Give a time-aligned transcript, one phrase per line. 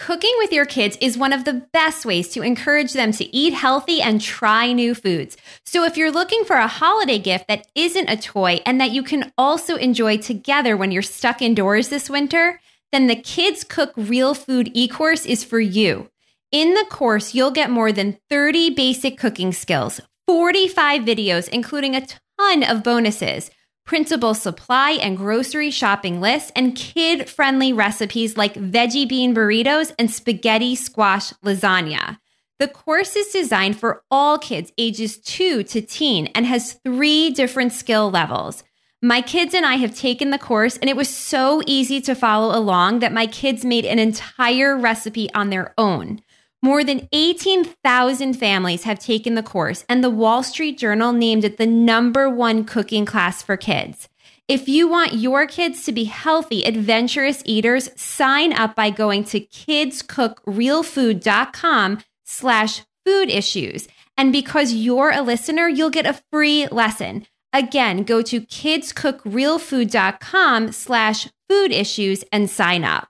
[0.00, 3.52] Cooking with your kids is one of the best ways to encourage them to eat
[3.52, 5.36] healthy and try new foods.
[5.66, 9.02] So, if you're looking for a holiday gift that isn't a toy and that you
[9.02, 14.32] can also enjoy together when you're stuck indoors this winter, then the Kids Cook Real
[14.32, 16.08] Food e course is for you.
[16.50, 22.06] In the course, you'll get more than 30 basic cooking skills, 45 videos, including a
[22.38, 23.50] ton of bonuses
[23.90, 30.08] printable supply and grocery shopping lists, and kid friendly recipes like veggie bean burritos and
[30.08, 32.16] spaghetti squash lasagna.
[32.60, 37.72] The course is designed for all kids ages 2 to teen and has three different
[37.72, 38.62] skill levels.
[39.02, 42.56] My kids and I have taken the course, and it was so easy to follow
[42.56, 46.22] along that my kids made an entire recipe on their own.
[46.62, 51.56] More than 18,000 families have taken the course, and the Wall Street Journal named it
[51.56, 54.10] the number one cooking class for kids.
[54.46, 59.40] If you want your kids to be healthy, adventurous eaters, sign up by going to
[59.40, 63.88] kidscookrealfood.com slash food issues.
[64.16, 67.28] And because you're a listener, you'll get a free lesson.
[67.52, 73.09] Again, go to kidscookrealfood.com slash food issues and sign up.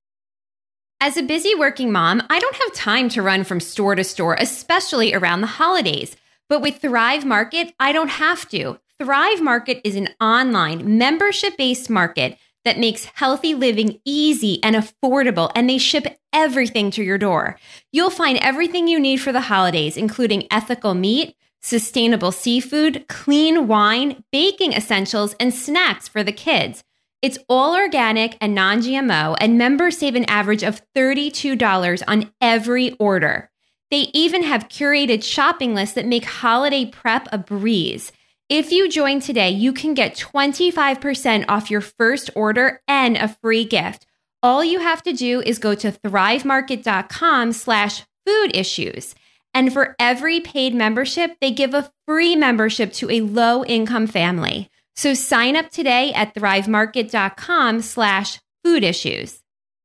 [1.03, 4.37] As a busy working mom, I don't have time to run from store to store,
[4.39, 6.15] especially around the holidays.
[6.47, 8.79] But with Thrive Market, I don't have to.
[8.99, 15.51] Thrive Market is an online membership based market that makes healthy living easy and affordable,
[15.55, 17.59] and they ship everything to your door.
[17.93, 24.23] You'll find everything you need for the holidays, including ethical meat, sustainable seafood, clean wine,
[24.33, 26.85] baking essentials, and snacks for the kids.
[27.23, 32.93] It's all organic and non GMO, and members save an average of $32 on every
[32.93, 33.51] order.
[33.91, 38.13] They even have curated shopping lists that make holiday prep a breeze.
[38.49, 43.65] If you join today, you can get 25% off your first order and a free
[43.65, 44.07] gift.
[44.43, 49.15] All you have to do is go to thrivemarket.com slash food issues.
[49.53, 54.71] And for every paid membership, they give a free membership to a low income family.
[55.01, 59.41] So sign up today at thrivemarket.com slash food issues.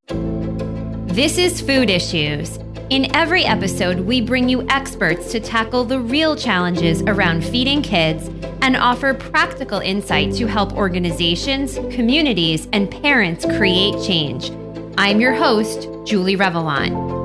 [0.10, 2.58] This is Food Issues.
[2.90, 8.28] In every episode, we bring you experts to tackle the real challenges around feeding kids
[8.62, 14.52] and offer practical insight to help organizations, communities, and parents create change.
[14.98, 17.25] I'm your host, Julie Revelant.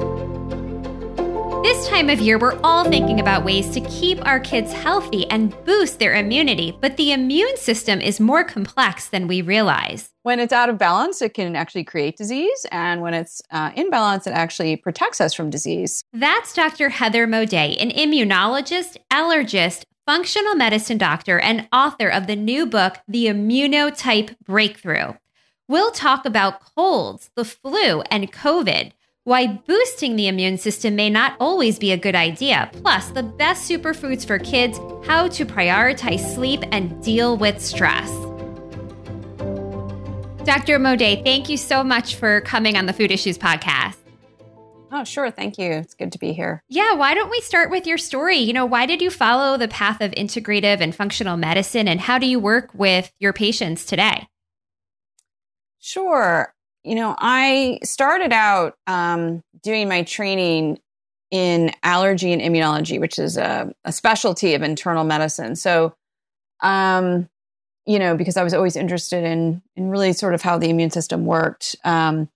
[1.81, 5.57] This time of year, we're all thinking about ways to keep our kids healthy and
[5.65, 10.11] boost their immunity, but the immune system is more complex than we realize.
[10.23, 12.67] When it's out of balance, it can actually create disease.
[12.71, 16.05] And when it's uh, in balance, it actually protects us from disease.
[16.13, 16.91] That's Dr.
[16.91, 23.25] Heather Moday, an immunologist, allergist, functional medicine doctor, and author of the new book, The
[23.25, 25.15] Immunotype Breakthrough.
[25.67, 28.93] We'll talk about colds, the flu, and COVID
[29.25, 33.71] why boosting the immune system may not always be a good idea, plus the best
[33.71, 38.11] superfoods for kids, how to prioritize sleep and deal with stress.
[40.45, 40.79] Dr.
[40.79, 43.97] Moday, thank you so much for coming on the Food Issues podcast.
[44.91, 45.31] Oh, sure.
[45.31, 45.71] Thank you.
[45.71, 46.65] It's good to be here.
[46.69, 46.95] Yeah.
[46.95, 48.39] Why don't we start with your story?
[48.39, 52.19] You know, why did you follow the path of integrative and functional medicine, and how
[52.19, 54.27] do you work with your patients today?
[55.79, 56.53] Sure
[56.85, 60.81] you know, I started out um, doing my training
[61.31, 65.57] in allergy and immunology, which is a, a specialty of internal medicine.
[65.57, 65.95] So,
[66.61, 67.29] um,
[67.87, 70.91] you know, because I was always interested in in really sort of how the immune
[70.91, 71.77] system worked.
[71.85, 72.29] Um,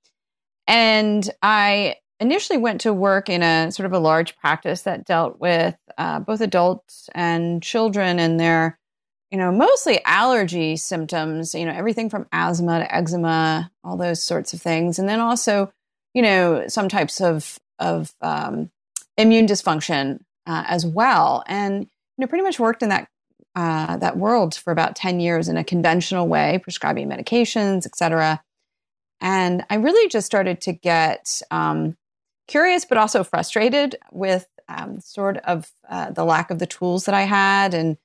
[0.66, 5.40] and I initially went to work in a sort of a large practice that dealt
[5.40, 8.78] with uh, both adults and children and their
[9.34, 14.52] you know, mostly allergy symptoms, you know, everything from asthma to eczema, all those sorts
[14.52, 15.00] of things.
[15.00, 15.72] And then also,
[16.14, 18.70] you know, some types of, of um,
[19.18, 21.42] immune dysfunction uh, as well.
[21.48, 23.08] And, you know, pretty much worked in that,
[23.56, 28.40] uh, that world for about 10 years in a conventional way, prescribing medications, et cetera.
[29.20, 31.96] And I really just started to get um,
[32.46, 37.16] curious, but also frustrated with um, sort of uh, the lack of the tools that
[37.16, 37.96] I had and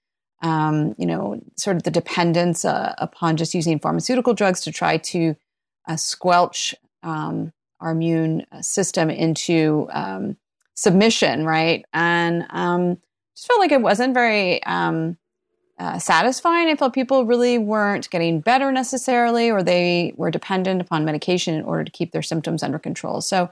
[0.42, 4.98] um, you know, sort of the dependence uh, upon just using pharmaceutical drugs to try
[4.98, 5.36] to
[5.88, 10.38] uh, squelch um, our immune uh, system into um,
[10.76, 11.86] submission, right?
[11.94, 12.98] And um,
[13.36, 15.18] just felt like it wasn't very um,
[15.78, 16.68] uh, satisfying.
[16.68, 21.64] I felt people really weren't getting better necessarily, or they were dependent upon medication in
[21.64, 23.22] order to keep their symptoms under control.
[23.22, 23.50] So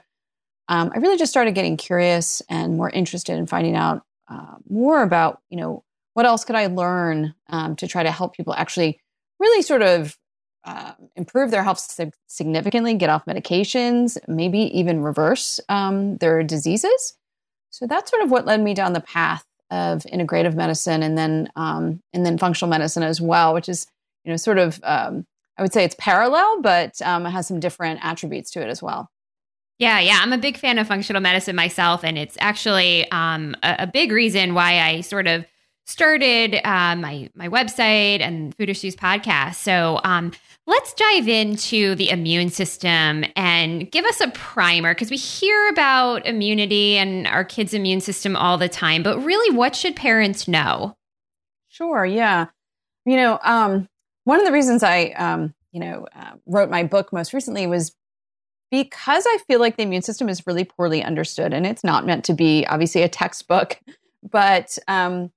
[0.68, 5.02] um, I really just started getting curious and more interested in finding out uh, more
[5.02, 5.84] about, you know,
[6.18, 8.98] what else could I learn um, to try to help people actually
[9.38, 10.18] really sort of
[10.64, 17.14] uh, improve their health significantly, get off medications, maybe even reverse um, their diseases.
[17.70, 21.52] So that's sort of what led me down the path of integrative medicine and then
[21.54, 23.86] um, and then functional medicine as well, which is
[24.24, 25.24] you know sort of um,
[25.56, 28.82] I would say it's parallel, but um, it has some different attributes to it as
[28.82, 29.08] well.
[29.78, 33.76] Yeah, yeah, I'm a big fan of functional medicine myself, and it's actually um, a,
[33.78, 35.46] a, big reason why I sort of
[35.88, 39.56] started uh, my my website and Food Issues podcast.
[39.56, 40.32] So um,
[40.66, 46.26] let's dive into the immune system and give us a primer because we hear about
[46.26, 50.94] immunity and our kids' immune system all the time, but really, what should parents know?
[51.68, 52.04] Sure.
[52.04, 52.46] Yeah.
[53.06, 53.88] You know, um,
[54.24, 57.94] one of the reasons I, um, you know, uh, wrote my book most recently was
[58.70, 62.24] because I feel like the immune system is really poorly understood, and it's not meant
[62.26, 63.80] to be obviously a textbook,
[64.30, 65.30] but um,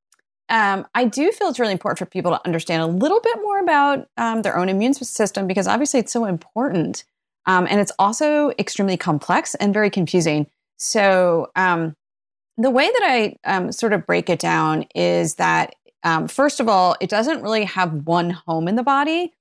[0.51, 3.59] um, I do feel it's really important for people to understand a little bit more
[3.59, 7.05] about um, their own immune system because obviously it's so important.
[7.45, 10.47] Um, and it's also extremely complex and very confusing.
[10.77, 11.95] So, um,
[12.57, 16.67] the way that I um, sort of break it down is that, um, first of
[16.67, 19.33] all, it doesn't really have one home in the body.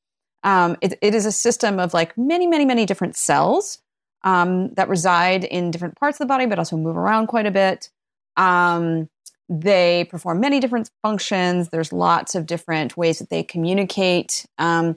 [0.45, 3.79] It, it is a system of like many, many, many different cells
[4.23, 7.91] that reside in different parts of the body, but also move around quite a bit.
[8.37, 9.11] Um,
[9.51, 11.69] they perform many different functions.
[11.69, 14.47] There's lots of different ways that they communicate.
[14.59, 14.97] Um,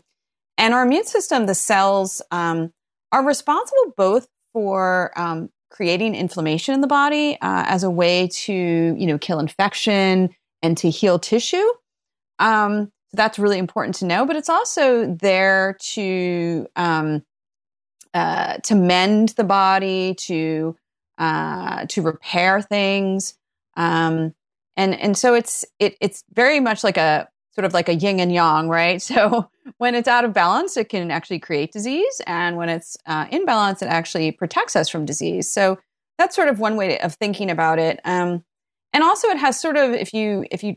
[0.60, 2.72] and our immune system, the cells, um,
[3.12, 8.54] are responsible both for um, creating inflammation in the body uh, as a way to,
[8.54, 10.30] you know, kill infection
[10.62, 11.68] and to heal tissue.
[12.38, 14.24] Um, so that's really important to know.
[14.26, 17.24] But it's also there to um,
[18.14, 20.76] uh, to mend the body, to
[21.18, 23.34] uh, to repair things.
[23.76, 24.36] Um,
[24.78, 28.20] and and so it's it, it's very much like a sort of like a yin
[28.20, 29.02] and yang right?
[29.14, 32.22] So when it's out of balance it can actually create disease.
[32.26, 35.52] And when it's uh, in balance it actually protects us from disease.
[35.52, 35.80] So
[36.18, 38.00] that's sort of one way of thinking about it.
[38.06, 38.44] Um,
[38.92, 40.76] and also it has sort of if you if you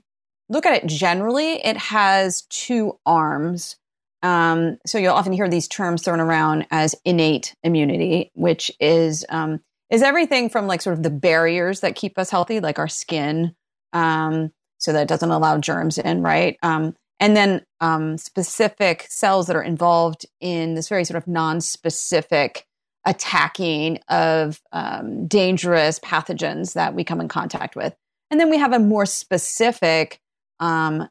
[0.48, 3.76] look at it generally it has two arms.
[4.22, 9.60] Um, so you'll often hear these terms thrown around as innate immunity which is um,
[9.90, 13.54] is everything from like sort of the barriers that keep us healthy like our skin
[13.92, 16.58] um, so that it doesn't allow germs in, right?
[16.62, 22.66] Um, and then um, specific cells that are involved in this very sort of non-specific
[23.06, 27.94] attacking of um, dangerous pathogens that we come in contact with.
[28.30, 30.20] And then we have a more specific
[30.58, 31.08] um,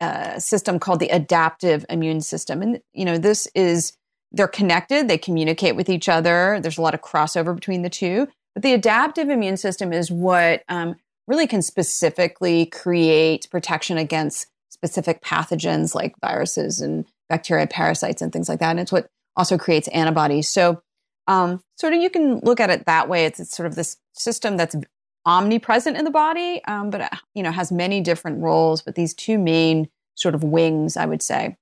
[0.00, 2.62] uh, system called the adaptive immune system.
[2.62, 3.92] And, you know, this is,
[4.32, 6.58] they're connected, they communicate with each other.
[6.60, 8.26] There's a lot of crossover between the two.
[8.54, 15.22] But the adaptive immune system is what um, really can specifically create protection against specific
[15.22, 18.70] pathogens like viruses and bacteria, parasites, and things like that.
[18.70, 20.48] And it's what also creates antibodies.
[20.48, 20.82] So,
[21.26, 23.24] um, sort of, you can look at it that way.
[23.24, 24.76] It's, it's sort of this system that's
[25.24, 28.80] omnipresent in the body, um, but you know has many different roles.
[28.80, 31.56] But these two main sort of wings, I would say.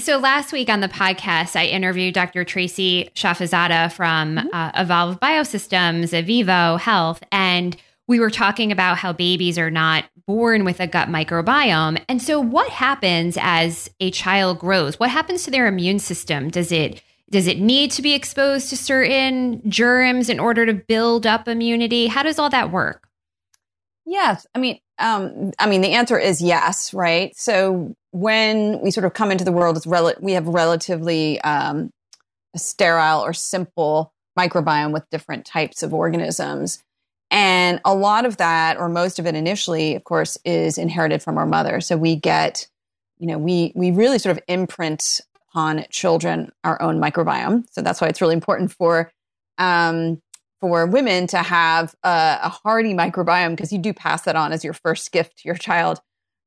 [0.00, 2.44] So last week on the podcast, I interviewed Dr.
[2.44, 4.48] Tracy Shafizadeh from mm-hmm.
[4.52, 7.76] uh, Evolve Biosystems, Avivo Health, and
[8.06, 12.02] we were talking about how babies are not born with a gut microbiome.
[12.08, 15.00] And so what happens as a child grows?
[15.00, 16.50] What happens to their immune system?
[16.50, 21.26] Does it does it need to be exposed to certain germs in order to build
[21.26, 22.06] up immunity?
[22.06, 23.08] How does all that work?
[24.04, 27.34] Yes, I mean, um, I mean, the answer is yes, right?
[27.36, 31.90] So when we sort of come into the world, it's rel- we have relatively um,
[32.54, 36.82] sterile or simple microbiome with different types of organisms.
[37.34, 41.36] And a lot of that, or most of it initially, of course, is inherited from
[41.36, 41.80] our mother.
[41.80, 42.68] So we get,
[43.18, 47.64] you know, we we really sort of imprint upon children our own microbiome.
[47.72, 49.10] So that's why it's really important for
[49.58, 50.22] um,
[50.60, 54.62] for women to have a, a hardy microbiome because you do pass that on as
[54.62, 56.00] your first gift to your child.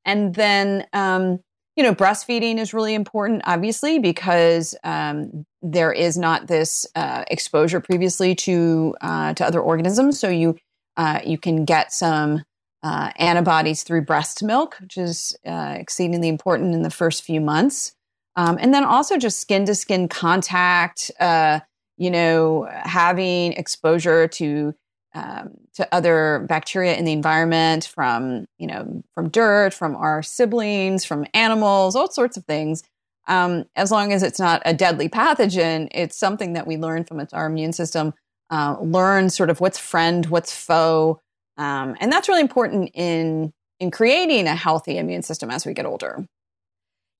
[0.06, 1.40] And then, um,
[1.76, 7.82] you know, breastfeeding is really important, obviously, because um, there is not this uh, exposure
[7.82, 10.18] previously to uh, to other organisms.
[10.18, 10.56] So you
[10.98, 12.44] uh, you can get some
[12.84, 17.94] uh, antibodies through breast milk, which is uh, exceedingly important in the first few months.
[18.36, 21.60] Um, and then also just skin to skin contact, uh,
[21.98, 24.74] you know, having exposure to
[25.16, 31.04] um, to other bacteria in the environment from you know from dirt, from our siblings,
[31.04, 32.84] from animals, all sorts of things.
[33.28, 37.26] Um, as long as it's not a deadly pathogen, it's something that we learn from
[37.34, 38.14] our immune system
[38.50, 41.20] uh, learn sort of what's friend, what's foe,
[41.58, 45.86] um, and that's really important in in creating a healthy immune system as we get
[45.86, 46.26] older.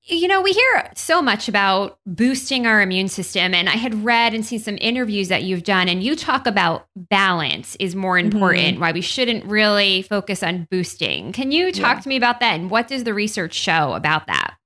[0.02, 3.52] you know, we hear so much about boosting our immune system.
[3.52, 6.86] And I had read and seen some interviews that you've done, and you talk about
[6.96, 8.32] balance is more mm-hmm.
[8.32, 8.80] important, mm-hmm.
[8.80, 11.32] why we shouldn't really focus on boosting.
[11.32, 12.00] Can you talk yeah.
[12.00, 12.58] to me about that?
[12.58, 14.56] And what does the research show about that?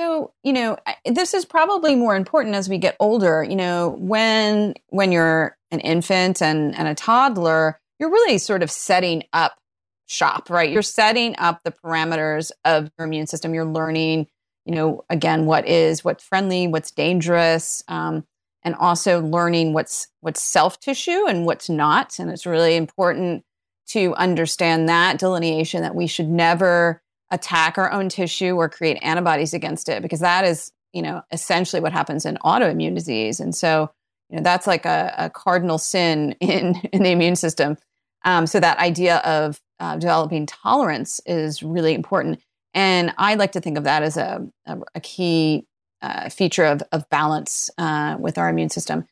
[0.00, 3.44] So, you know, this is probably more important as we get older.
[3.44, 8.70] You know, when when you're an infant and, and a toddler, you're really sort of
[8.70, 9.58] setting up
[10.06, 10.70] shop, right?
[10.70, 13.52] You're setting up the parameters of your immune system.
[13.52, 14.28] You're learning
[14.64, 18.24] you know, again, what is what's friendly, what's dangerous, um,
[18.62, 22.18] and also learning what's what's self tissue and what's not.
[22.18, 23.44] And it's really important
[23.88, 29.54] to understand that delineation that we should never attack our own tissue or create antibodies
[29.54, 33.40] against it because that is, you know, essentially what happens in autoimmune disease.
[33.40, 33.90] And so,
[34.28, 37.76] you know, that's like a, a cardinal sin in in the immune system.
[38.24, 42.40] Um, so that idea of uh, developing tolerance is really important.
[42.74, 45.66] And I like to think of that as a, a, a key
[46.02, 49.06] uh, feature of, of balance uh, with our immune system.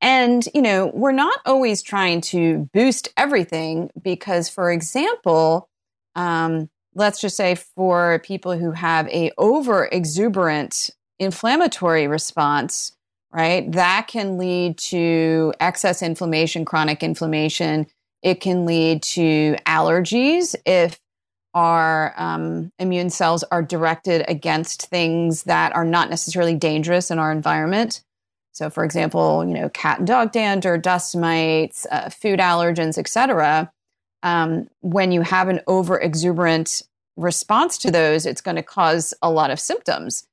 [0.00, 5.68] And, you know, we're not always trying to boost everything because, for example,
[6.14, 12.92] um, let's just say for people who have a over exuberant inflammatory response,
[13.32, 17.86] right, that can lead to excess inflammation, chronic inflammation.
[18.22, 21.00] It can lead to allergies if
[21.54, 27.32] our um, immune cells are directed against things that are not necessarily dangerous in our
[27.32, 28.02] environment.
[28.52, 33.70] So, for example, you know, cat and dog dander, dust mites, uh, food allergens, etc.
[34.22, 36.82] Um, when you have an over exuberant
[37.18, 40.24] response to those, it's going to cause a lot of symptoms.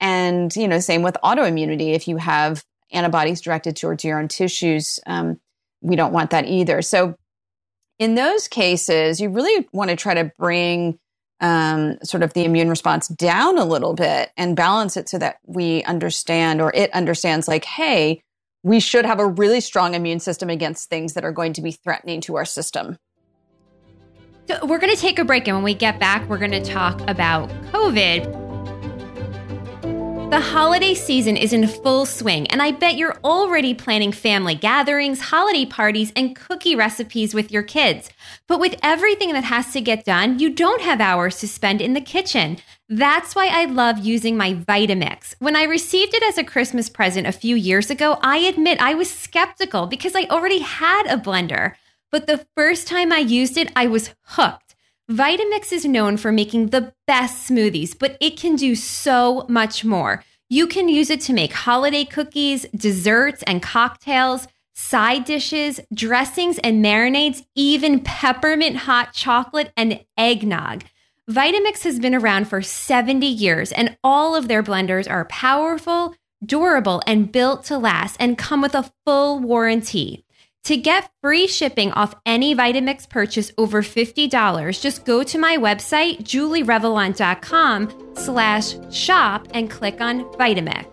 [0.00, 1.94] And you know, same with autoimmunity.
[1.94, 2.62] If you have
[2.92, 5.40] antibodies directed towards your own tissues, um,
[5.80, 6.82] we don't want that either.
[6.82, 7.16] So
[7.98, 10.98] in those cases, you really want to try to bring
[11.40, 15.36] um, sort of the immune response down a little bit and balance it so that
[15.46, 18.20] we understand or it understands, like, hey,
[18.62, 21.72] we should have a really strong immune system against things that are going to be
[21.72, 22.96] threatening to our system.
[24.48, 26.64] So we're going to take a break, and when we get back, we're going to
[26.64, 28.44] talk about COVID.
[30.30, 35.20] The holiday season is in full swing, and I bet you're already planning family gatherings,
[35.20, 38.08] holiday parties, and cookie recipes with your kids.
[38.46, 41.94] But with everything that has to get done, you don't have hours to spend in
[41.94, 42.58] the kitchen.
[42.88, 45.34] That's why I love using my Vitamix.
[45.40, 48.94] When I received it as a Christmas present a few years ago, I admit I
[48.94, 51.74] was skeptical because I already had a blender.
[52.10, 54.74] But the first time I used it, I was hooked.
[55.10, 60.24] Vitamix is known for making the best smoothies, but it can do so much more.
[60.48, 66.84] You can use it to make holiday cookies, desserts, and cocktails, side dishes, dressings, and
[66.84, 70.84] marinades, even peppermint hot chocolate and eggnog.
[71.30, 77.02] Vitamix has been around for 70 years, and all of their blenders are powerful, durable,
[77.06, 80.25] and built to last and come with a full warranty.
[80.66, 86.24] To get free shipping off any Vitamix purchase over $50, just go to my website,
[86.24, 90.86] julierevelant.com slash shop and click on Vitamix.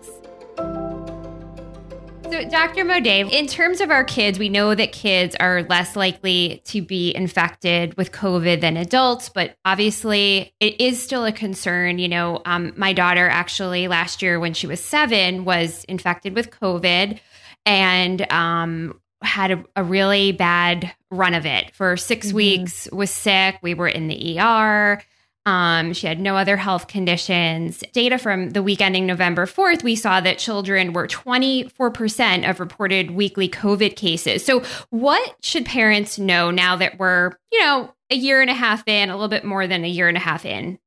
[2.30, 2.84] So, Dr.
[2.84, 7.12] Moday, in terms of our kids, we know that kids are less likely to be
[7.12, 11.98] infected with COVID than adults, but obviously it is still a concern.
[11.98, 16.52] You know, um, my daughter actually last year, when she was seven, was infected with
[16.52, 17.18] COVID
[17.66, 21.74] and um, had a, a, really bad run of it.
[21.74, 22.36] For 6 mm-hmm.
[22.36, 23.58] weeks was sick.
[23.62, 25.02] We were in the er
[25.46, 27.84] um, she had no other health conditions.
[27.92, 33.10] Data from the week ending november 4th we saw that children were 24% of reported
[33.10, 34.44] weekly covid cases.
[34.44, 38.86] So what should parents know now that we're you know a year and a half
[38.86, 40.78] in a little bit more than a year and a half in?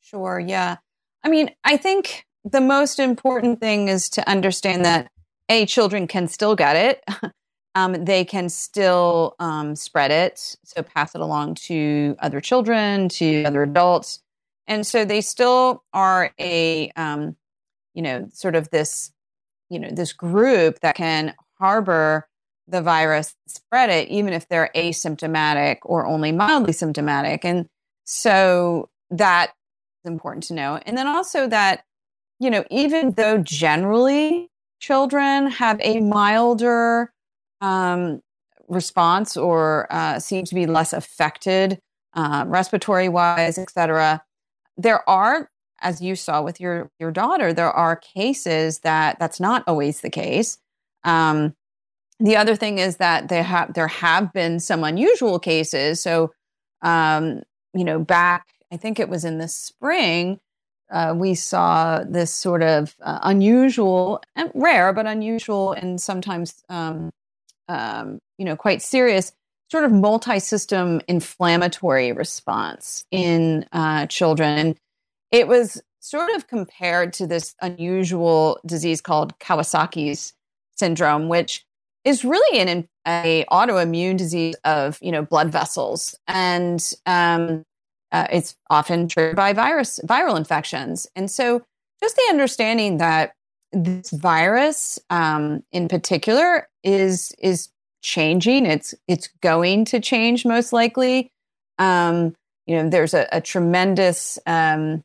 [0.00, 0.76] Sure yeah.
[1.22, 5.10] I mean i think the most important thing is to understand that
[5.48, 7.04] a children can still get it
[7.74, 13.44] um, they can still um, spread it, so pass it along to other children, to
[13.44, 14.20] other adults,
[14.66, 17.36] and so they still are a, um,
[17.94, 19.12] you know, sort of this,
[19.68, 22.28] you know, this group that can harbor
[22.66, 27.66] the virus, spread it, even if they're asymptomatic or only mildly symptomatic, and
[28.04, 29.52] so that
[30.04, 31.84] is important to know, and then also that,
[32.38, 34.48] you know, even though generally
[34.80, 37.12] children have a milder
[37.60, 38.20] um,
[38.68, 41.80] response or uh, seem to be less affected
[42.14, 44.22] uh, respiratory wise, etc.
[44.76, 45.50] There are,
[45.80, 50.10] as you saw with your your daughter, there are cases that that's not always the
[50.10, 50.58] case.
[51.04, 51.54] Um,
[52.18, 56.00] the other thing is that there have there have been some unusual cases.
[56.00, 56.32] So,
[56.82, 57.42] um,
[57.74, 60.38] you know, back I think it was in the spring,
[60.90, 67.10] uh, we saw this sort of uh, unusual and rare, but unusual and sometimes, um,
[67.70, 69.32] um, you know, quite serious
[69.70, 74.76] sort of multi-system inflammatory response in uh, children.
[75.30, 80.32] It was sort of compared to this unusual disease called Kawasaki's
[80.76, 81.64] syndrome, which
[82.04, 87.62] is really an a autoimmune disease of you know blood vessels, and um,
[88.10, 91.06] uh, it's often triggered by virus viral infections.
[91.14, 91.62] And so,
[92.02, 93.34] just the understanding that
[93.72, 97.68] this virus, um, in particular, is is
[98.02, 98.66] changing.
[98.66, 101.32] It's it's going to change most likely.
[101.78, 102.34] Um,
[102.66, 105.02] you know, there's a, a tremendous um,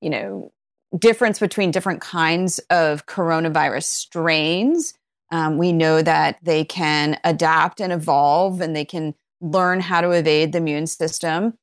[0.00, 0.52] you know
[0.98, 4.94] difference between different kinds of coronavirus strains.
[5.32, 10.10] Um, we know that they can adapt and evolve, and they can learn how to
[10.10, 11.54] evade the immune system.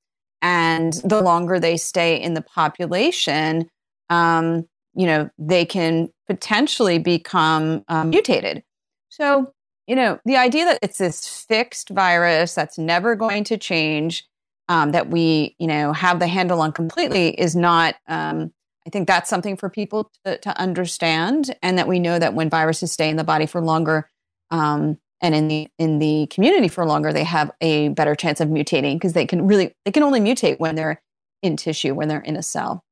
[0.42, 3.70] And the longer they stay in the population,
[4.10, 8.64] um, you know, they can potentially become um, mutated.
[9.08, 9.54] So
[9.88, 14.28] you know, the idea that it's this fixed virus that's never going to change,
[14.68, 18.52] um, that we, you know, have the handle on completely is not, um,
[18.86, 21.56] I think that's something for people to, to, understand.
[21.62, 24.10] And that we know that when viruses stay in the body for longer,
[24.52, 28.50] um, and in the in the community for longer, they have a better chance of
[28.50, 31.02] mutating because they can really they can only mutate when they're
[31.42, 32.84] in tissue, when they're in a cell.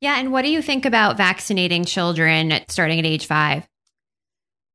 [0.00, 3.66] Yeah, and what do you think about vaccinating children starting at age five?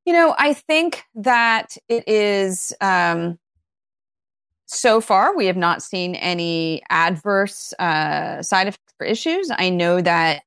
[0.04, 3.38] You know, I think that it is um,
[4.66, 9.50] so far we have not seen any adverse uh, side effects or issues.
[9.56, 10.42] I know that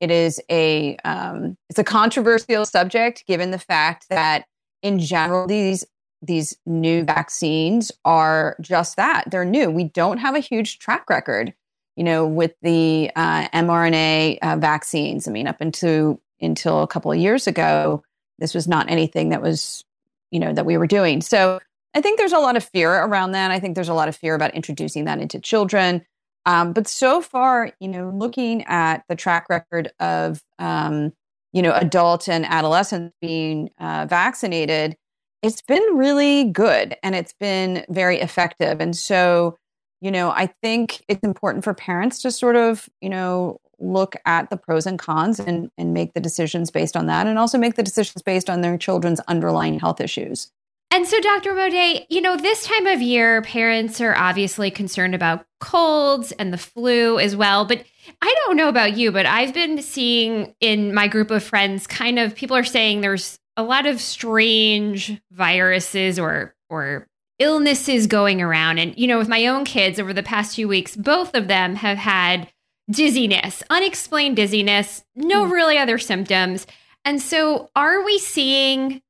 [0.00, 4.46] it is a um, it's a controversial subject given the fact that
[4.82, 5.84] in general these
[6.22, 9.70] these new vaccines are just that they're new.
[9.70, 11.54] We don't have a huge track record,
[11.96, 15.26] you know, with the uh, mRNA uh, vaccines.
[15.26, 18.02] I mean, up into until a couple of years ago,
[18.38, 19.84] this was not anything that was,
[20.30, 21.22] you know, that we were doing.
[21.22, 21.60] So
[21.94, 23.50] I think there's a lot of fear around that.
[23.50, 26.04] I think there's a lot of fear about introducing that into children.
[26.44, 31.12] Um, but so far, you know, looking at the track record of, um,
[31.52, 34.96] you know, adult and adolescents being uh, vaccinated,
[35.42, 38.80] it's been really good and it's been very effective.
[38.80, 39.56] And so,
[40.00, 44.50] you know, I think it's important for parents to sort of, you know, look at
[44.50, 47.74] the pros and cons and, and make the decisions based on that and also make
[47.74, 50.50] the decisions based on their children's underlying health issues.
[50.90, 51.52] And so, Dr.
[51.52, 56.58] Moday, you know, this time of year, parents are obviously concerned about colds and the
[56.58, 57.64] flu as well.
[57.64, 57.84] But
[58.22, 62.18] I don't know about you, but I've been seeing in my group of friends kind
[62.18, 68.78] of people are saying there's a lot of strange viruses or or illnesses going around.
[68.78, 71.76] And, you know, with my own kids over the past few weeks, both of them
[71.76, 72.50] have had
[72.90, 75.50] dizziness, unexplained dizziness, no mm.
[75.50, 76.66] really other symptoms.
[77.04, 79.02] And so, are we seeing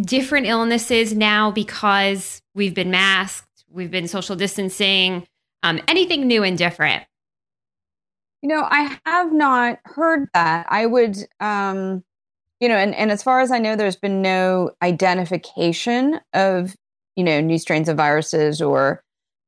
[0.00, 5.26] different illnesses now because we've been masked, we've been social distancing?
[5.62, 7.04] Um, anything new and different?
[8.42, 10.66] You know, I have not heard that.
[10.70, 12.02] I would, um,
[12.60, 16.74] you know, and, and as far as I know, there's been no identification of,
[17.16, 19.02] you know, new strains of viruses or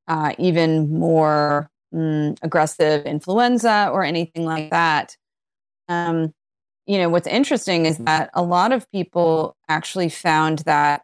[0.08, 5.16] uh, even more mm, aggressive influenza or anything like that.
[5.88, 6.32] Um,
[6.86, 11.02] you know, what's interesting is that a lot of people actually found that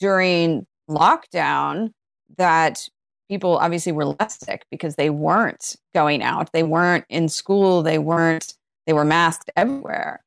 [0.00, 1.92] during lockdown
[2.36, 2.88] that
[3.28, 7.98] people obviously were less sick because they weren't going out, they weren't in school, they
[7.98, 8.54] weren't
[8.86, 10.24] they were masked everywhere.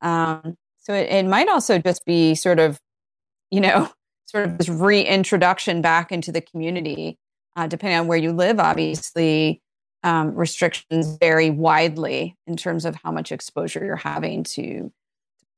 [0.00, 2.80] Um, so it, it might also just be sort of,
[3.50, 3.90] you know,
[4.26, 7.18] sort of this reintroduction back into the community
[7.56, 9.62] uh, depending on where you live, obviously,
[10.02, 14.92] um, restrictions vary widely in terms of how much exposure you're having to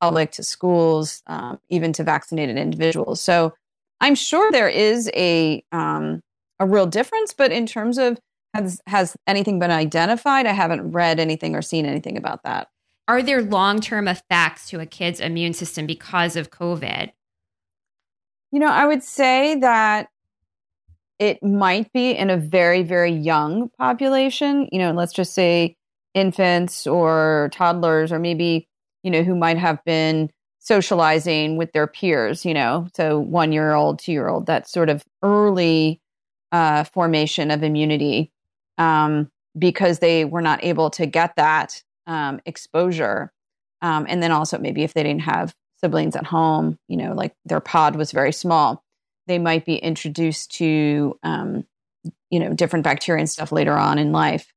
[0.01, 3.19] public, to schools, um, even to vaccinated individuals.
[3.19, 3.53] So
[3.99, 6.21] I'm sure there is a um,
[6.61, 8.17] a real difference, but in terms of
[8.53, 10.45] has has anything been identified?
[10.45, 12.69] I haven't read anything or seen anything about that.
[13.09, 17.11] Are there long term effects to a kid's immune system because of COVID?
[18.51, 20.09] You know, I would say that
[21.19, 24.67] it might be in a very, very young population.
[24.71, 25.75] You know, let's just say
[26.13, 28.67] infants or toddlers, or maybe,
[29.03, 33.73] you know, who might have been socializing with their peers, you know, so one year
[33.73, 36.01] old, two year old, that sort of early
[36.51, 38.31] uh, formation of immunity
[38.77, 43.31] um, because they were not able to get that um, exposure.
[43.81, 47.33] Um, and then also maybe if they didn't have siblings at home, you know, like
[47.45, 48.83] their pod was very small
[49.29, 51.63] they might be introduced to um,
[52.29, 54.51] you know different bacteria and stuff later on in life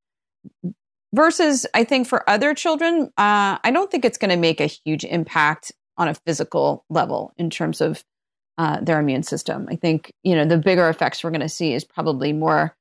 [1.14, 4.66] versus I think for other children, uh, I don't think it's going to make a
[4.66, 8.02] huge impact on a physical level in terms of
[8.56, 9.68] uh, their immune system.
[9.70, 12.74] I think you know the bigger effects we're going to see is probably more,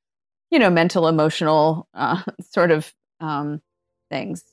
[0.49, 3.61] you know, mental, emotional uh, sort of um,
[4.09, 4.43] things.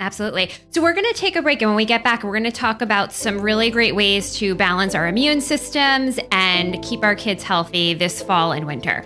[0.00, 0.50] Absolutely.
[0.70, 1.60] So, we're going to take a break.
[1.60, 4.54] And when we get back, we're going to talk about some really great ways to
[4.54, 9.04] balance our immune systems and keep our kids healthy this fall and winter.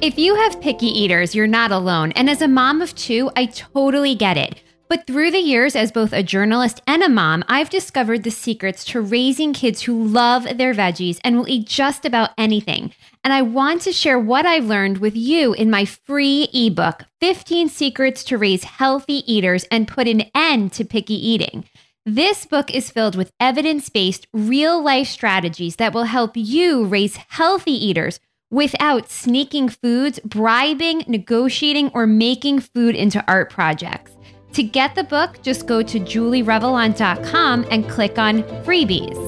[0.00, 2.12] If you have picky eaters, you're not alone.
[2.12, 4.62] And as a mom of two, I totally get it.
[4.88, 8.84] But through the years, as both a journalist and a mom, I've discovered the secrets
[8.86, 12.92] to raising kids who love their veggies and will eat just about anything.
[13.26, 17.68] And I want to share what I've learned with you in my free ebook 15
[17.68, 21.64] Secrets to Raise Healthy Eaters and Put an End to Picky Eating.
[22.04, 27.16] This book is filled with evidence based, real life strategies that will help you raise
[27.30, 28.20] healthy eaters
[28.52, 34.12] without sneaking foods, bribing, negotiating, or making food into art projects.
[34.52, 39.25] To get the book, just go to julierevelant.com and click on freebies.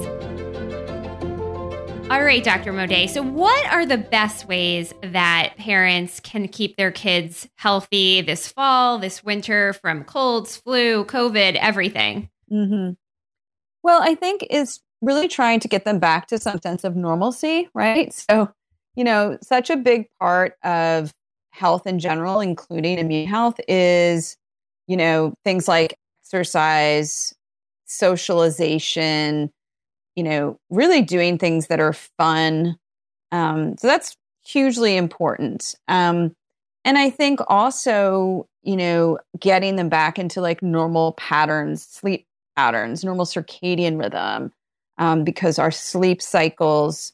[2.11, 2.73] All right, Dr.
[2.73, 3.07] Moday.
[3.07, 8.99] So, what are the best ways that parents can keep their kids healthy this fall,
[8.99, 12.31] this winter from colds, flu, COVID, everything?
[12.51, 12.93] Mm-hmm.
[13.83, 17.69] Well, I think is really trying to get them back to some sense of normalcy,
[17.75, 18.11] right?
[18.13, 18.51] So,
[18.95, 21.13] you know, such a big part of
[21.51, 24.39] health in general, including immune health, is,
[24.87, 25.95] you know, things like
[26.25, 27.35] exercise,
[27.85, 29.51] socialization,
[30.19, 32.77] you know, really doing things that are fun.
[33.31, 35.77] Um, so that's hugely important.
[35.87, 36.35] Um,
[36.85, 42.27] and I think also, you know, getting them back into like normal patterns, sleep
[42.57, 44.51] patterns, normal circadian rhythm,
[44.99, 47.13] um, because our sleep cycles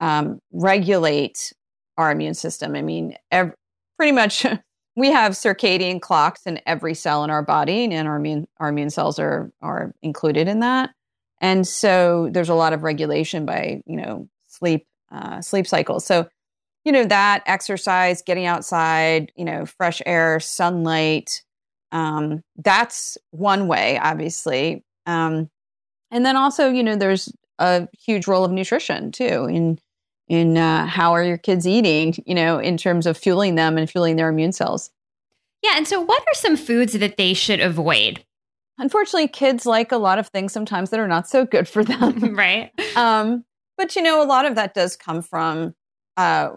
[0.00, 1.50] um, regulate
[1.96, 2.76] our immune system.
[2.76, 3.54] I mean, every,
[3.96, 4.44] pretty much
[4.96, 8.90] we have circadian clocks in every cell in our body, and our immune our immune
[8.90, 10.90] cells are are included in that.
[11.44, 16.06] And so there's a lot of regulation by you know sleep uh, sleep cycles.
[16.06, 16.26] So
[16.86, 21.42] you know that exercise, getting outside, you know, fresh air, sunlight.
[21.92, 24.86] Um, that's one way, obviously.
[25.04, 25.50] Um,
[26.10, 29.78] and then also, you know, there's a huge role of nutrition too in
[30.28, 33.90] in uh, how are your kids eating, you know, in terms of fueling them and
[33.90, 34.90] fueling their immune cells.
[35.62, 35.72] Yeah.
[35.76, 38.24] And so, what are some foods that they should avoid?
[38.78, 42.34] Unfortunately, kids like a lot of things sometimes that are not so good for them.
[42.34, 42.70] right.
[42.96, 43.44] Um,
[43.76, 45.74] but, you know, a lot of that does come from
[46.16, 46.50] uh,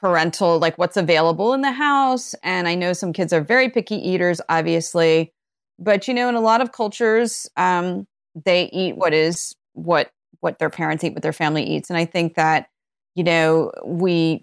[0.00, 2.34] parental, like what's available in the house.
[2.42, 5.30] And I know some kids are very picky eaters, obviously.
[5.78, 8.06] But, you know, in a lot of cultures, um,
[8.46, 11.90] they eat what is what what their parents eat, what their family eats.
[11.90, 12.68] And I think that
[13.14, 14.42] you know, we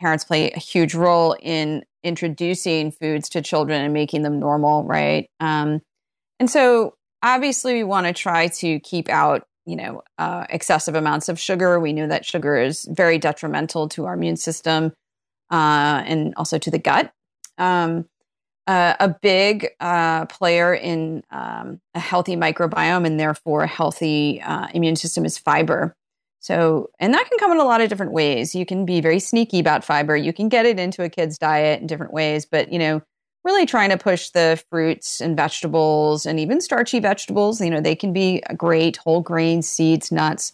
[0.00, 5.28] parents play a huge role in introducing foods to children and making them normal, right?
[5.40, 5.80] Um,
[6.40, 11.28] and so obviously we want to try to keep out, you know, uh, excessive amounts
[11.28, 11.78] of sugar.
[11.78, 14.92] We know that sugar is very detrimental to our immune system
[15.50, 17.12] uh, and also to the gut.
[17.58, 18.06] Um,
[18.66, 24.68] uh, a big uh, player in um, a healthy microbiome and therefore a healthy uh,
[24.72, 25.94] immune system is fiber.
[26.38, 28.54] So, and that can come in a lot of different ways.
[28.54, 30.16] You can be very sneaky about fiber.
[30.16, 33.02] You can get it into a kid's diet in different ways, but you know,
[33.44, 37.60] really trying to push the fruits and vegetables and even starchy vegetables.
[37.60, 40.52] You know, they can be great whole grains, seeds, nuts.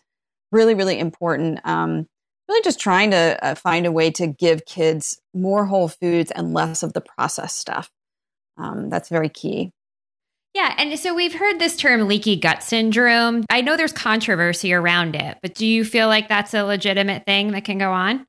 [0.53, 1.61] Really, really important.
[1.65, 2.07] Um,
[2.49, 6.55] really, just trying to uh, find a way to give kids more whole foods and
[6.55, 7.91] less of the processed stuff.
[8.57, 9.73] Um, that's very key.
[10.55, 10.75] Yeah.
[10.79, 13.45] And so we've heard this term leaky gut syndrome.
[13.51, 17.53] I know there's controversy around it, but do you feel like that's a legitimate thing
[17.53, 18.27] that can go on?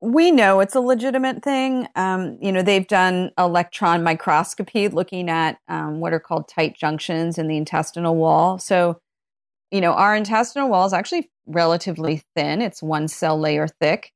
[0.00, 1.88] We know it's a legitimate thing.
[1.96, 7.38] Um, you know, they've done electron microscopy looking at um, what are called tight junctions
[7.38, 8.58] in the intestinal wall.
[8.58, 9.00] So,
[9.70, 14.12] you know, our intestinal wall is actually relatively thin, it's one cell layer thick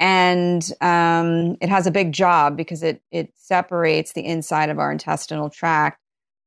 [0.00, 4.90] and um, it has a big job because it it separates the inside of our
[4.90, 5.98] intestinal tract,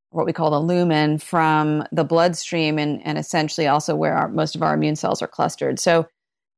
[0.09, 4.55] what we call the lumen, from the bloodstream, and and essentially also where our, most
[4.55, 5.79] of our immune cells are clustered.
[5.79, 6.07] So,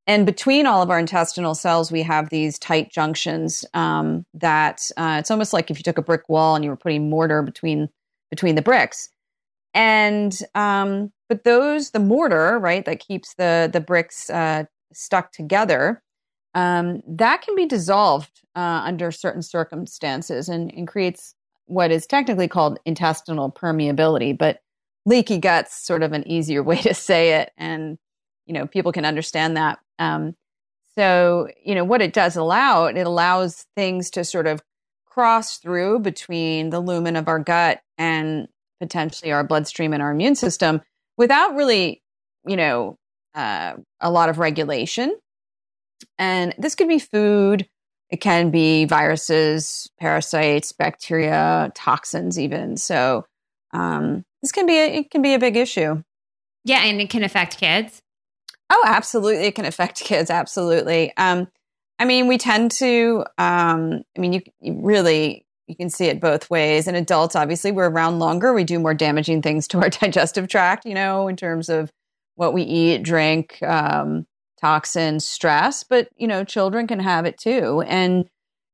[0.10, 5.18] and between all of our intestinal cells, we have these tight junctions um, that uh,
[5.20, 7.90] it's almost like if you took a brick wall and you were putting mortar between
[8.32, 9.10] between the bricks.
[9.76, 16.02] And um, but those the mortar right that keeps the the bricks uh, stuck together
[16.56, 21.36] um, that can be dissolved uh, under certain circumstances and, and, creates
[21.68, 24.36] what is technically called intestinal permeability.
[24.36, 24.62] But
[25.06, 28.00] leaky guts sort of an easier way to say it, and
[28.48, 29.78] you know people can understand that.
[30.00, 30.34] Um,
[30.98, 34.62] So, you know, what it does allow, it allows things to sort of
[35.06, 38.48] cross through between the lumen of our gut and
[38.82, 40.82] potentially our bloodstream and our immune system
[41.18, 42.02] without really,
[42.46, 42.98] you know,
[43.34, 45.16] uh, a lot of regulation.
[46.18, 47.68] And this could be food,
[48.10, 52.76] it can be viruses, parasites, bacteria, toxins, even.
[52.76, 53.26] So
[53.72, 56.04] um, this can be a, it can be a big issue.
[56.66, 58.02] Yeah, and it can affect kids.
[58.70, 60.30] Oh, absolutely, it can affect kids.
[60.30, 61.14] Absolutely.
[61.18, 61.48] Um,
[61.98, 63.26] I mean, we tend to.
[63.38, 66.88] Um, I mean, you, you really you can see it both ways.
[66.88, 68.54] And adults, obviously, we're around longer.
[68.54, 70.86] We do more damaging things to our digestive tract.
[70.86, 71.92] You know, in terms of
[72.36, 74.26] what we eat, drink, um,
[74.62, 77.84] toxins, stress, but you know, children can have it too.
[77.88, 78.30] And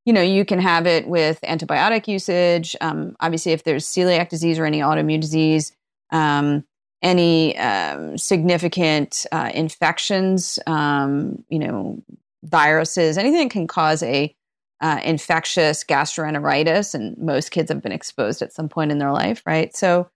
[0.06, 2.76] you know, you can have it with antibiotic usage.
[2.80, 5.72] Um, obviously, if there's celiac disease or any autoimmune disease,
[6.12, 6.64] um,
[7.02, 12.02] any um, significant uh, infections, um, you know,
[12.44, 14.36] viruses, anything that can cause a
[14.82, 19.42] uh, infectious gastroenteritis, and most kids have been exposed at some point in their life,
[19.46, 19.76] right?
[19.76, 20.10] So,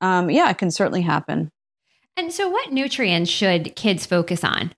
[0.00, 1.50] um, yeah, it can certainly happen.
[2.16, 4.72] And so, what nutrients should kids focus on?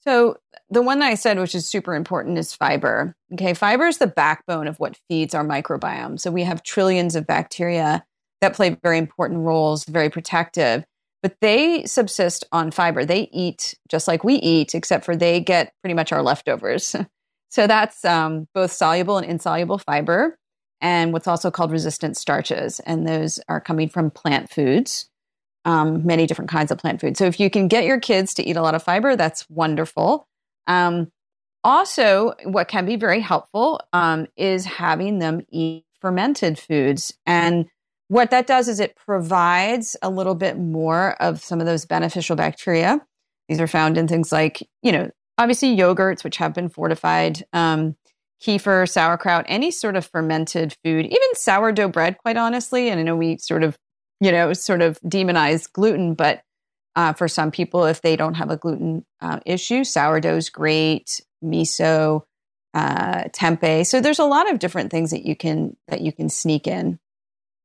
[0.00, 3.14] So, the one that I said, which is super important, is fiber.
[3.32, 6.18] Okay, fiber is the backbone of what feeds our microbiome.
[6.18, 8.04] So, we have trillions of bacteria
[8.46, 10.84] that play very important roles, very protective,
[11.22, 13.04] but they subsist on fiber.
[13.04, 16.96] They eat just like we eat, except for they get pretty much our leftovers.
[17.50, 20.38] so, that's um, both soluble and insoluble fiber,
[20.80, 22.80] and what's also called resistant starches.
[22.80, 25.08] And those are coming from plant foods
[25.66, 27.18] um, many different kinds of plant foods.
[27.18, 30.28] So if you can get your kids to eat a lot of fiber, that's wonderful.
[30.68, 31.08] Um,
[31.64, 37.12] also, what can be very helpful um, is having them eat fermented foods.
[37.26, 37.66] And
[38.08, 42.36] what that does is it provides a little bit more of some of those beneficial
[42.36, 43.00] bacteria.
[43.48, 47.96] These are found in things like, you know, obviously yogurts, which have been fortified, um,
[48.42, 52.88] kefir, sauerkraut, any sort of fermented food, even sourdough bread, quite honestly.
[52.88, 53.76] And I know we sort of
[54.20, 56.42] you know, sort of demonize gluten, but
[56.94, 62.22] uh, for some people, if they don't have a gluten uh, issue, sourdough's great, miso,
[62.72, 63.86] uh, tempeh.
[63.86, 66.98] So there's a lot of different things that you can that you can sneak in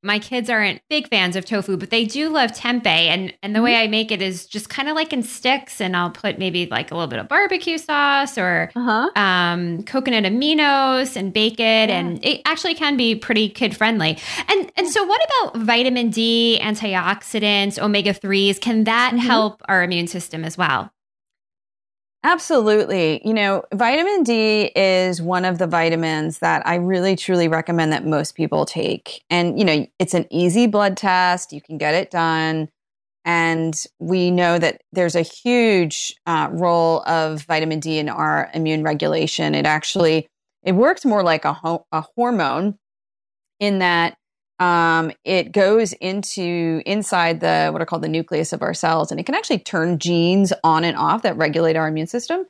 [0.03, 2.87] my kids aren't big fans of tofu, but they do love tempeh.
[2.87, 3.65] And and the mm-hmm.
[3.65, 6.65] way I make it is just kind of like in sticks, and I'll put maybe
[6.65, 9.09] like a little bit of barbecue sauce or uh-huh.
[9.15, 11.99] um, coconut aminos and bake it, yeah.
[11.99, 14.17] and it actually can be pretty kid friendly.
[14.47, 18.59] And and so, what about vitamin D, antioxidants, omega threes?
[18.59, 19.19] Can that mm-hmm.
[19.19, 20.91] help our immune system as well?
[22.23, 23.19] Absolutely.
[23.27, 28.05] You know, vitamin D is one of the vitamins that I really truly recommend that
[28.05, 29.23] most people take.
[29.31, 32.69] And, you know, it's an easy blood test, you can get it done.
[33.25, 38.83] And we know that there's a huge uh, role of vitamin D in our immune
[38.83, 39.55] regulation.
[39.55, 40.27] It actually
[40.63, 42.77] it works more like a, ho- a hormone
[43.59, 44.15] in that
[44.61, 49.19] um, it goes into inside the what are called the nucleus of our cells, and
[49.19, 52.45] it can actually turn genes on and off that regulate our immune system.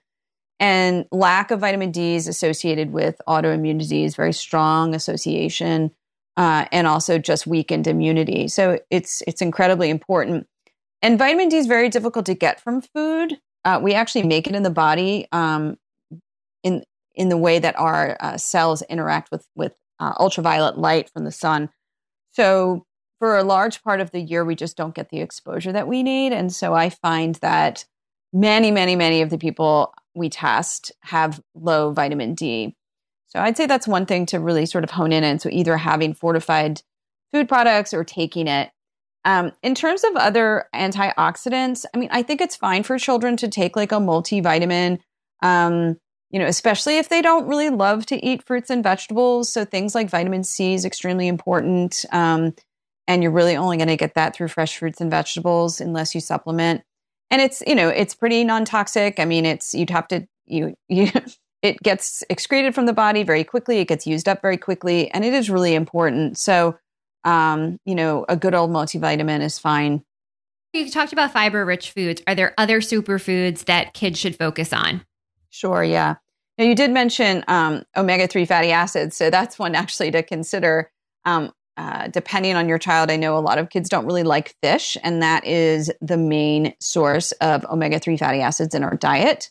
[0.59, 5.91] And lack of vitamin D is associated with autoimmune disease, very strong association,
[6.35, 8.49] uh, and also just weakened immunity.
[8.49, 10.47] So it's it's incredibly important.
[11.01, 13.39] And vitamin D is very difficult to get from food.
[13.63, 15.77] Uh, we actually make it in the body um,
[16.61, 16.83] in
[17.15, 21.31] in the way that our uh, cells interact with with uh, ultraviolet light from the
[21.31, 21.69] sun.
[22.31, 22.85] So
[23.19, 26.03] for a large part of the year, we just don't get the exposure that we
[26.03, 26.33] need.
[26.33, 27.85] And so I find that
[28.33, 32.75] many, many, many of the people we test have low vitamin D.
[33.27, 35.39] So I'd say that's one thing to really sort of hone in on.
[35.39, 36.81] So either having fortified
[37.31, 38.71] food products or taking it.
[39.23, 43.47] Um, in terms of other antioxidants, I mean, I think it's fine for children to
[43.47, 44.99] take like a multivitamin.
[45.43, 45.97] Um,
[46.31, 49.51] you know, especially if they don't really love to eat fruits and vegetables.
[49.51, 52.05] So things like vitamin C is extremely important.
[52.11, 52.53] Um,
[53.07, 56.21] and you're really only going to get that through fresh fruits and vegetables unless you
[56.21, 56.83] supplement.
[57.29, 59.19] And it's, you know, it's pretty non-toxic.
[59.19, 61.11] I mean, it's, you'd have to, you, you,
[61.61, 63.79] it gets excreted from the body very quickly.
[63.79, 65.11] It gets used up very quickly.
[65.11, 66.37] And it is really important.
[66.37, 66.77] So,
[67.25, 70.03] um, you know, a good old multivitamin is fine.
[70.71, 72.21] You talked about fiber rich foods.
[72.25, 75.01] Are there other superfoods that kids should focus on?
[75.51, 76.15] Sure, yeah.
[76.57, 79.15] Now, you did mention um, omega 3 fatty acids.
[79.15, 80.91] So that's one actually to consider.
[81.25, 84.55] Um, uh, depending on your child, I know a lot of kids don't really like
[84.61, 89.49] fish, and that is the main source of omega 3 fatty acids in our diet.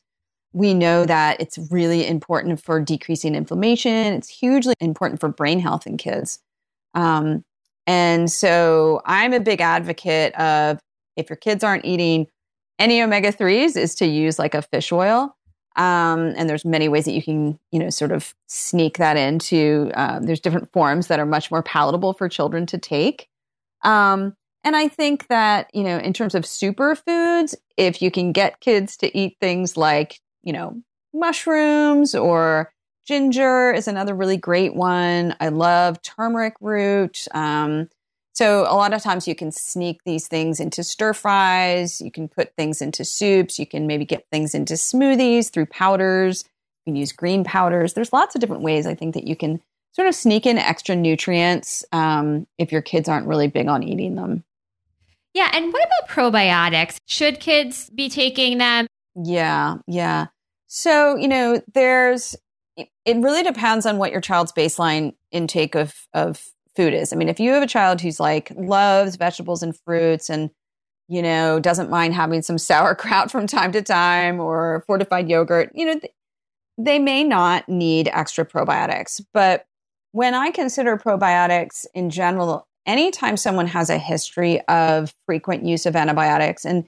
[0.53, 5.87] We know that it's really important for decreasing inflammation, it's hugely important for brain health
[5.87, 6.41] in kids.
[6.95, 7.45] Um,
[7.87, 10.79] and so I'm a big advocate of
[11.17, 12.27] if your kids aren't eating
[12.79, 15.37] any omega 3s, is to use like a fish oil
[15.77, 19.91] Um, and there's many ways that you can, you know, sort of sneak that into.
[19.95, 23.29] Uh, there's different forms that are much more palatable for children to take.
[23.83, 28.61] Um, and I think that, you know, in terms of superfoods, if you can get
[28.61, 30.83] kids to eat things like, you know,
[31.15, 32.73] mushrooms or
[33.07, 35.35] ginger is another really great one.
[35.41, 37.27] I love turmeric root.
[37.33, 37.89] Um,
[38.33, 42.01] so a lot of times you can sneak these things into stir fries.
[42.01, 43.59] You can put things into soups.
[43.59, 46.45] You can maybe get things into smoothies through powders.
[46.87, 47.95] You can use green powders.
[47.95, 49.61] There's lots of different ways I think that you can
[49.93, 54.14] sort of sneak in extra nutrients um, if your kids aren't really big on eating
[54.14, 54.45] them.
[55.35, 55.51] Yeah.
[55.53, 56.99] And what about probiotics?
[57.07, 58.87] Should kids be taking them?
[59.16, 59.77] Yeah.
[59.87, 60.27] Yeah.
[60.69, 62.37] So, you know, there's,
[62.77, 66.49] it really depends on what your child's baseline intake of, of
[66.81, 67.12] food is.
[67.12, 70.51] I mean, if you have a child who's like loves vegetables and fruits and,
[71.09, 75.85] you know, doesn't mind having some sauerkraut from time to time or fortified yogurt, you
[75.85, 76.12] know, th-
[76.79, 79.21] they may not need extra probiotics.
[79.35, 79.66] But
[80.12, 85.95] when I consider probiotics in general, anytime someone has a history of frequent use of
[85.95, 86.87] antibiotics, and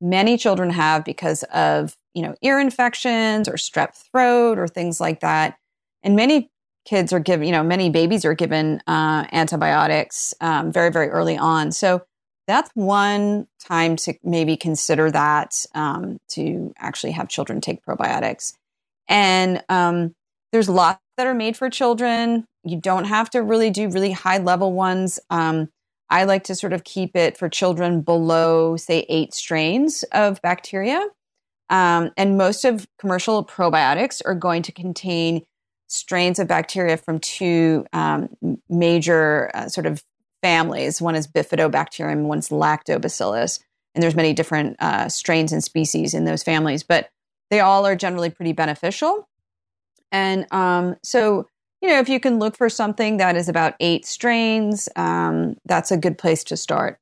[0.00, 5.20] many children have because of, you know, ear infections or strep throat or things like
[5.20, 5.56] that.
[6.04, 6.50] And many
[6.84, 11.36] kids are given, you know, many babies are given uh, antibiotics um, very, very early
[11.36, 11.72] on.
[11.72, 12.02] So
[12.46, 18.54] that's one time to maybe consider that um, to actually have children take probiotics.
[19.08, 20.14] And um,
[20.50, 22.46] there's lots that are made for children.
[22.64, 25.20] You don't have to really do really high level ones.
[25.30, 25.68] Um,
[26.10, 31.00] I like to sort of keep it for children below, say, eight strains of bacteria.
[31.70, 35.42] Um, and most of commercial probiotics are going to contain
[35.92, 38.30] strains of bacteria from two um,
[38.70, 40.02] major uh, sort of
[40.40, 41.02] families.
[41.02, 43.60] One is Bifidobacterium, one's Lactobacillus,
[43.94, 47.10] and there's many different uh, strains and species in those families, but
[47.50, 49.28] they all are generally pretty beneficial.
[50.10, 51.46] And um, so,
[51.82, 55.90] you know, if you can look for something that is about eight strains, um, that's
[55.90, 56.98] a good place to start.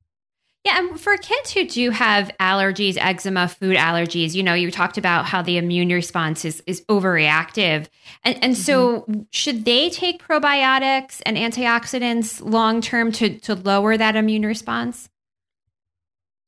[0.64, 4.98] Yeah, and for kids who do have allergies, eczema, food allergies, you know, you talked
[4.98, 7.88] about how the immune response is is overreactive.
[8.24, 8.62] And, and mm-hmm.
[8.62, 15.08] so should they take probiotics and antioxidants long term to to lower that immune response?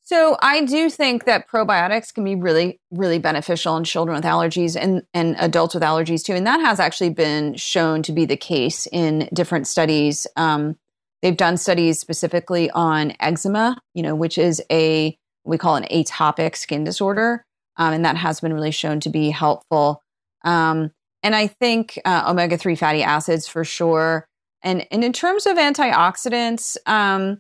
[0.05, 4.77] So I do think that probiotics can be really, really beneficial in children with allergies
[4.79, 6.35] and, and adults with allergies too.
[6.35, 10.27] And that has actually been shown to be the case in different studies.
[10.37, 10.77] Um,
[11.23, 16.57] They've done studies specifically on eczema, you know, which is a we call an atopic
[16.57, 17.45] skin disorder,
[17.77, 20.03] um, and that has been really shown to be helpful.
[20.45, 20.91] Um,
[21.23, 24.27] and I think uh, omega three fatty acids for sure.
[24.63, 27.39] And and in terms of antioxidants, um,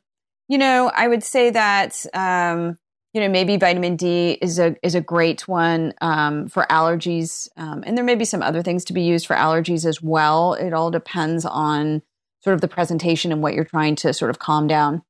[0.49, 2.77] you know, I would say that um,
[3.12, 7.83] you know maybe vitamin D is a is a great one um, for allergies, um,
[7.85, 10.55] and there may be some other things to be used for allergies as well.
[10.55, 12.03] It all depends on
[12.43, 15.03] sort of the presentation and what you're trying to sort of calm down.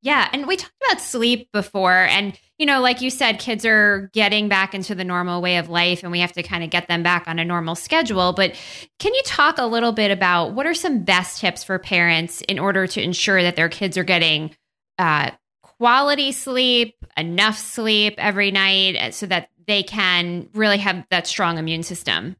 [0.00, 0.28] Yeah.
[0.32, 1.92] And we talked about sleep before.
[1.92, 5.68] And, you know, like you said, kids are getting back into the normal way of
[5.68, 8.32] life and we have to kind of get them back on a normal schedule.
[8.32, 8.54] But
[9.00, 12.60] can you talk a little bit about what are some best tips for parents in
[12.60, 14.54] order to ensure that their kids are getting
[14.98, 21.26] uh, quality sleep, enough sleep every night uh, so that they can really have that
[21.26, 22.36] strong immune system?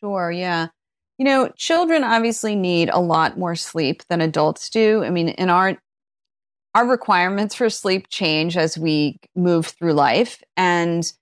[0.00, 0.32] Sure.
[0.32, 0.68] Yeah.
[1.22, 5.04] You know, children obviously need a lot more sleep than adults do.
[5.04, 5.80] I mean, in our
[6.74, 10.42] our requirements for sleep change as we move through life.
[10.56, 11.12] And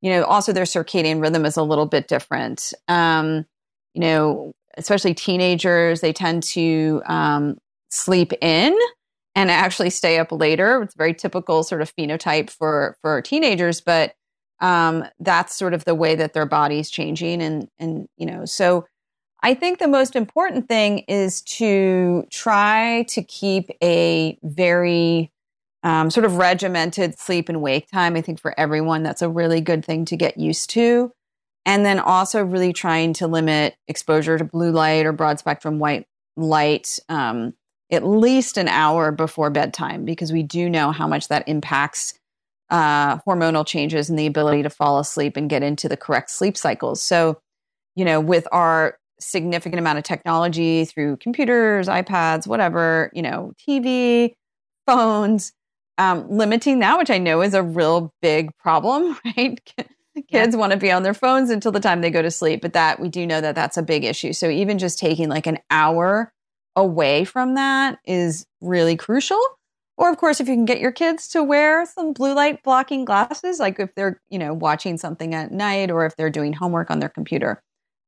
[0.00, 2.72] you know also their circadian rhythm is a little bit different.
[2.88, 3.44] Um,
[3.92, 7.58] you know especially teenagers they tend to um,
[7.90, 8.74] sleep in
[9.34, 10.80] and actually stay up later.
[10.80, 14.14] It's a very typical sort of phenotype for for teenagers but
[14.62, 18.86] um, that's sort of the way that their body's changing and and you know so
[19.42, 25.32] I think the most important thing is to try to keep a very
[25.82, 28.16] um, sort of regimented sleep and wake time.
[28.16, 31.10] I think for everyone, that's a really good thing to get used to.
[31.64, 36.06] And then also really trying to limit exposure to blue light or broad spectrum white
[36.36, 37.54] light um,
[37.90, 42.14] at least an hour before bedtime, because we do know how much that impacts
[42.70, 46.56] uh, hormonal changes and the ability to fall asleep and get into the correct sleep
[46.56, 47.02] cycles.
[47.02, 47.40] So,
[47.96, 54.34] you know, with our significant amount of technology through computers, iPads, whatever, you know, TV,
[54.86, 55.52] phones,
[55.98, 59.60] um, limiting that, which I know is a real big problem, right?
[60.28, 60.56] Kids yeah.
[60.56, 63.00] want to be on their phones until the time they go to sleep, but that
[63.00, 64.32] we do know that that's a big issue.
[64.32, 66.32] So even just taking like an hour
[66.74, 69.40] away from that is really crucial.
[69.96, 73.04] Or, of course, if you can get your kids to wear some blue light blocking
[73.04, 76.90] glasses, like if they're, you know, watching something at night or if they're doing homework
[76.90, 77.62] on their computer,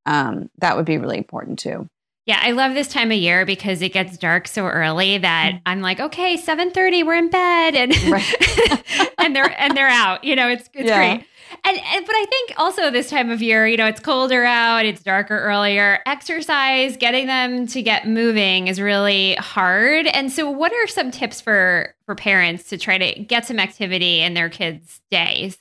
[0.07, 1.89] um, that would be really important too.
[2.25, 5.61] Yeah, I love this time of year because it gets dark so early that mm.
[5.67, 9.13] I'm like, okay, 7:30, we're in bed and right.
[9.19, 10.23] and they're and they're out.
[10.23, 11.17] You know, it's it's yeah.
[11.17, 11.27] great.
[11.65, 14.87] And, and but I think also this time of year, you know, it's colder out,
[14.87, 16.01] it's darker earlier.
[16.07, 20.07] Exercise, getting them to get moving is really hard.
[20.07, 24.21] And so what are some tips for for parents to try to get some activity
[24.21, 25.59] in their kids' days?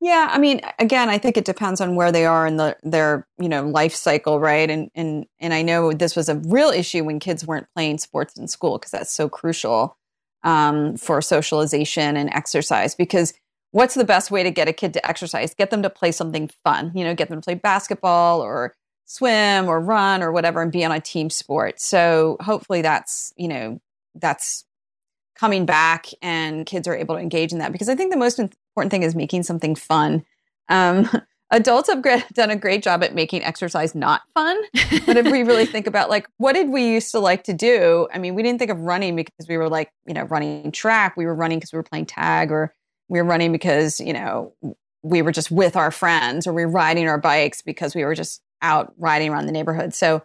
[0.00, 3.26] Yeah, I mean, again, I think it depends on where they are in the their
[3.38, 4.68] you know life cycle, right?
[4.68, 8.36] And and and I know this was a real issue when kids weren't playing sports
[8.36, 9.96] in school because that's so crucial
[10.44, 12.94] um, for socialization and exercise.
[12.94, 13.32] Because
[13.70, 15.54] what's the best way to get a kid to exercise?
[15.54, 16.92] Get them to play something fun.
[16.94, 18.74] You know, get them to play basketball or
[19.06, 21.80] swim or run or whatever, and be on a team sport.
[21.80, 23.80] So hopefully, that's you know
[24.14, 24.65] that's
[25.38, 28.38] coming back and kids are able to engage in that because I think the most
[28.38, 30.24] important thing is making something fun.
[30.68, 31.08] Um,
[31.50, 34.56] adults have done a great job at making exercise not fun.
[35.06, 38.08] But if we really think about like, what did we used to like to do?
[38.12, 41.16] I mean, we didn't think of running because we were like, you know, running track.
[41.16, 42.74] We were running because we were playing tag or
[43.08, 44.52] we were running because, you know,
[45.02, 48.14] we were just with our friends or we were riding our bikes because we were
[48.14, 49.94] just out riding around the neighborhood.
[49.94, 50.22] So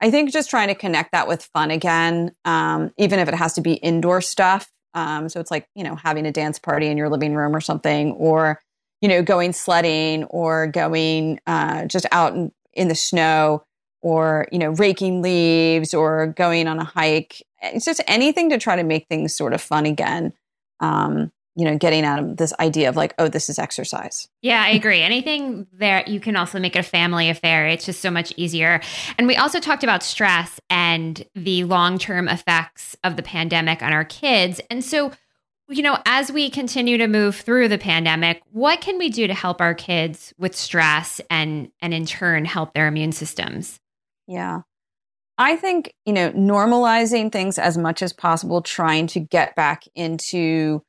[0.00, 3.54] I think just trying to connect that with fun again, um, even if it has
[3.54, 4.70] to be indoor stuff.
[4.94, 7.60] Um, so it's like, you know, having a dance party in your living room or
[7.60, 8.60] something, or,
[9.00, 13.64] you know, going sledding or going uh, just out in, in the snow
[14.00, 17.42] or, you know, raking leaves or going on a hike.
[17.60, 20.32] It's just anything to try to make things sort of fun again.
[20.80, 24.28] Um, you know, getting out of this idea of like, oh, this is exercise.
[24.42, 25.02] Yeah, I agree.
[25.02, 27.66] Anything there, you can also make it a family affair.
[27.66, 28.80] It's just so much easier.
[29.18, 33.92] And we also talked about stress and the long term effects of the pandemic on
[33.92, 34.60] our kids.
[34.70, 35.10] And so,
[35.68, 39.34] you know, as we continue to move through the pandemic, what can we do to
[39.34, 43.80] help our kids with stress and and in turn help their immune systems?
[44.28, 44.60] Yeah.
[45.38, 50.84] I think, you know, normalizing things as much as possible, trying to get back into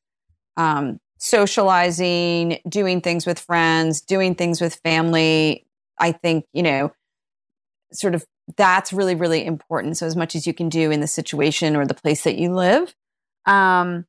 [0.59, 5.65] um, socializing, doing things with friends, doing things with family.
[5.97, 6.91] I think, you know,
[7.93, 8.25] sort of
[8.57, 9.97] that's really, really important.
[9.97, 12.53] So, as much as you can do in the situation or the place that you
[12.53, 12.93] live.
[13.45, 14.05] Um,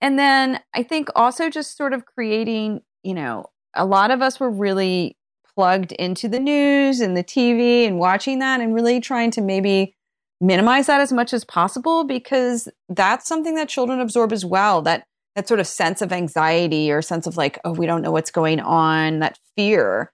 [0.00, 4.38] and then I think also just sort of creating, you know, a lot of us
[4.38, 5.16] were really
[5.54, 9.94] plugged into the news and the TV and watching that and really trying to maybe
[10.40, 14.82] minimize that as much as possible because that's something that children absorb as well.
[14.82, 18.12] That that sort of sense of anxiety or sense of like, oh, we don't know
[18.12, 20.12] what's going on, that fear.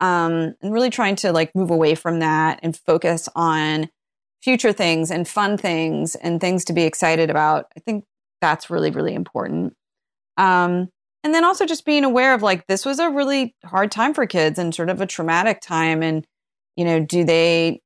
[0.00, 3.88] Um, and really trying to like move away from that and focus on
[4.42, 7.66] future things and fun things and things to be excited about.
[7.76, 8.04] I think
[8.40, 9.74] that's really, really important.
[10.36, 10.88] Um,
[11.22, 14.26] and then also just being aware of like, this was a really hard time for
[14.26, 16.02] kids and sort of a traumatic time.
[16.02, 16.26] And,
[16.74, 17.80] you know, do they,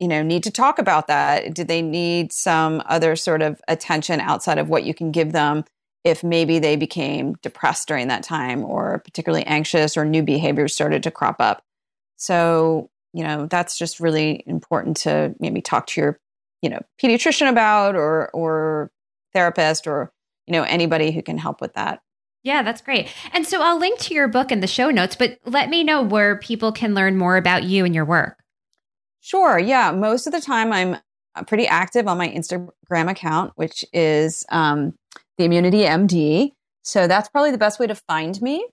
[0.00, 1.52] you know, need to talk about that?
[1.52, 5.64] Do they need some other sort of attention outside of what you can give them?
[6.04, 11.02] If maybe they became depressed during that time or particularly anxious or new behaviors started
[11.02, 11.62] to crop up.
[12.16, 16.20] So, you know, that's just really important to maybe talk to your,
[16.62, 18.90] you know, pediatrician about or or
[19.32, 20.12] therapist or,
[20.46, 22.00] you know, anybody who can help with that.
[22.42, 23.08] Yeah, that's great.
[23.32, 26.02] And so I'll link to your book in the show notes, but let me know
[26.02, 28.38] where people can learn more about you and your work.
[29.20, 29.58] Sure.
[29.58, 29.90] Yeah.
[29.92, 30.96] Most of the time I'm
[31.46, 34.94] pretty active on my Instagram account, which is um,
[35.38, 36.52] the Immunity MD.
[36.82, 38.66] So that's probably the best way to find me.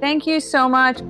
[0.00, 1.00] Thank you so much.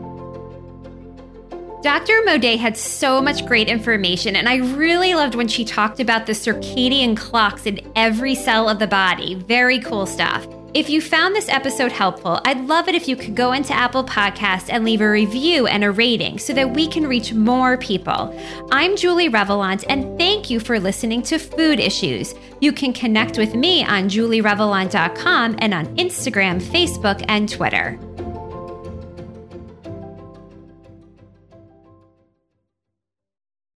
[1.83, 2.13] Dr.
[2.27, 6.33] Moday had so much great information, and I really loved when she talked about the
[6.33, 9.35] circadian clocks in every cell of the body.
[9.35, 10.47] Very cool stuff.
[10.75, 14.05] If you found this episode helpful, I'd love it if you could go into Apple
[14.05, 18.39] Podcasts and leave a review and a rating so that we can reach more people.
[18.71, 22.35] I'm Julie Revelant, and thank you for listening to Food Issues.
[22.61, 27.99] You can connect with me on julierevelant.com and on Instagram, Facebook, and Twitter.